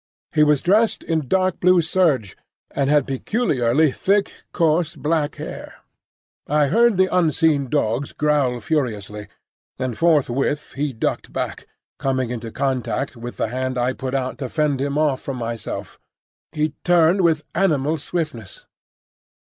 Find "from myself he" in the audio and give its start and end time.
15.21-16.73